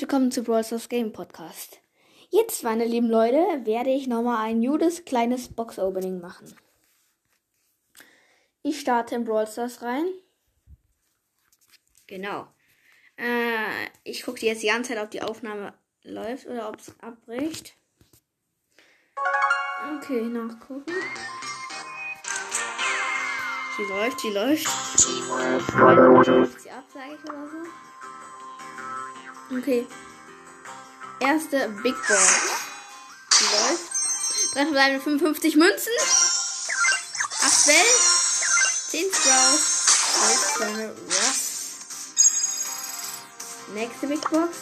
willkommen 0.00 0.32
zu 0.32 0.42
Brawl 0.42 0.64
Stars 0.64 0.88
Game 0.88 1.12
Podcast. 1.12 1.80
Jetzt, 2.30 2.64
meine 2.64 2.84
lieben 2.84 3.08
Leute, 3.08 3.36
werde 3.64 3.90
ich 3.90 4.08
nochmal 4.08 4.44
ein 4.44 4.60
judes 4.60 5.04
kleines 5.04 5.48
Box-Opening 5.48 6.20
machen. 6.20 6.52
Ich 8.62 8.80
starte 8.80 9.14
in 9.14 9.24
Brawl 9.24 9.46
Stars 9.46 9.82
rein. 9.82 10.06
Genau. 12.08 12.48
Äh, 13.16 13.88
ich 14.02 14.24
gucke 14.24 14.44
jetzt 14.44 14.62
die 14.62 14.66
ganze 14.66 14.94
Zeit, 14.94 15.02
ob 15.02 15.10
die 15.10 15.22
Aufnahme 15.22 15.74
läuft 16.02 16.46
oder 16.46 16.68
ob 16.68 16.80
es 16.80 16.92
abbricht. 17.00 17.76
Okay, 19.98 20.22
nachgucken. 20.22 20.92
Sie 23.76 23.84
läuft, 23.84 24.20
sie 24.20 24.30
läuft. 24.30 24.66
Sie 24.98 25.22
ab, 26.70 26.84
sage 26.92 27.14
ich 27.14 27.30
oder 27.30 27.46
so. 27.48 27.93
Okay. 29.50 29.86
Erste 31.20 31.68
Big 31.82 31.94
Box. 32.08 32.40
Die 33.38 33.44
läuft. 33.44 34.54
Drei 34.54 34.62
verbleibende 34.62 35.02
55 35.02 35.56
Münzen. 35.56 35.92
8 37.42 37.66
Bell. 37.66 37.76
10 38.88 39.04
Sprout. 39.12 39.58
12 40.14 40.54
kleine 40.56 40.94
Ross. 41.06 41.50
Nächste 43.74 44.06
Big 44.06 44.30
Box. 44.30 44.56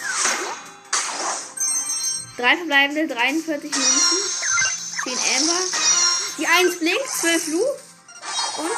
Drei 2.37 2.57
verbleibende 2.57 3.07
43 3.07 3.71
Münzen. 3.71 4.19
10 5.05 5.13
Amber. 5.37 5.61
Die 6.39 6.47
1 6.47 6.79
blinkt. 6.79 7.09
12 7.21 7.49
Lu. 7.49 7.61
Und. 7.61 8.71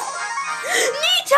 Nita 0.64 1.36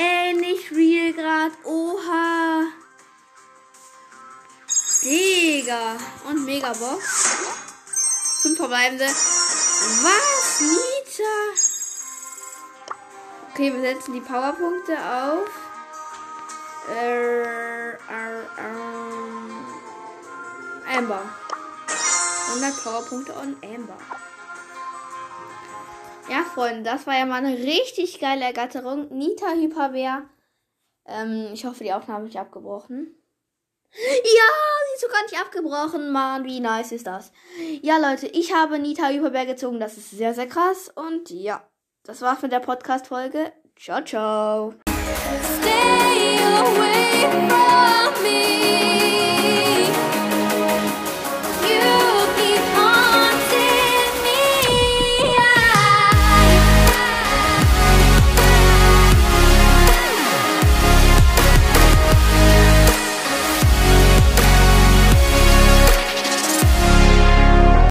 Ey, 0.00 0.32
nicht 0.32 0.70
real 0.70 1.12
grad. 1.12 1.50
Oha. 1.64 2.68
Digga. 5.02 5.96
Und 6.28 6.44
Megabox. 6.44 7.02
Fünf 8.42 8.56
verbleibende. 8.58 9.06
Was? 9.06 10.60
Nita? 10.60 11.34
Okay, 13.50 13.72
wir 13.72 13.80
setzen 13.80 14.12
die 14.12 14.20
Powerpunkte 14.20 14.96
auf. 14.96 15.50
Äh, 16.94 17.90
äh, 17.90 17.94
äh, 17.96 18.86
Amber. 20.96 21.22
100 22.50 22.84
Powerpunkte 22.84 23.36
on 23.36 23.56
Amber. 23.64 23.98
Ja, 26.30 26.42
Freunde, 26.42 26.82
das 26.82 27.06
war 27.06 27.16
ja 27.16 27.24
mal 27.24 27.44
eine 27.44 27.56
richtig 27.56 28.20
geile 28.20 28.44
Ergatterung. 28.44 29.08
Nita 29.08 29.52
Hyperbär. 29.52 30.28
Ähm, 31.06 31.50
ich 31.54 31.64
hoffe, 31.64 31.84
die 31.84 31.92
Aufnahme 31.92 32.24
ist 32.24 32.34
nicht 32.34 32.40
abgebrochen. 32.40 33.14
Ja, 33.90 34.02
sie 34.20 34.94
ist 34.94 35.00
sogar 35.00 35.22
nicht 35.22 35.40
abgebrochen. 35.40 36.10
Mann, 36.10 36.44
wie 36.44 36.60
nice 36.60 36.92
ist 36.92 37.06
das? 37.06 37.32
Ja, 37.80 37.96
Leute, 37.96 38.26
ich 38.26 38.54
habe 38.54 38.78
Nita 38.78 39.08
Hyperbär 39.08 39.46
gezogen. 39.46 39.80
Das 39.80 39.96
ist 39.96 40.10
sehr, 40.10 40.34
sehr 40.34 40.46
krass. 40.46 40.90
Und 40.94 41.30
ja, 41.30 41.66
das 42.04 42.20
war's 42.20 42.42
mit 42.42 42.52
der 42.52 42.60
Podcast-Folge. 42.60 43.52
Ciao, 43.76 44.04
ciao. 44.04 44.74
Stay 45.42 46.38
away. 46.42 47.57